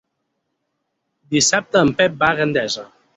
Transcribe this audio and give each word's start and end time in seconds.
Dissabte 1.35 1.83
en 1.89 1.91
Pep 2.01 2.17
va 2.25 2.31
a 2.33 2.39
Gandesa. 2.41 2.87